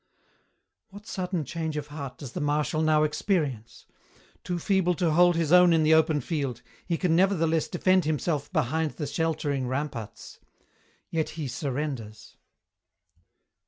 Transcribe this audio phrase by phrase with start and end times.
[0.89, 3.85] "What sudden change of heart does the Marshal now experience?
[4.43, 8.51] Too feeble to hold his own in the open field, he can nevertheless defend himself
[8.51, 10.39] behind the sheltering ramparts
[11.11, 12.35] yet he surrenders.